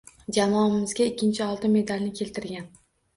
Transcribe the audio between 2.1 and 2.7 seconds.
keltirgan